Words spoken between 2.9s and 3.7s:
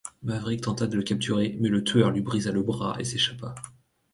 et s'échappa.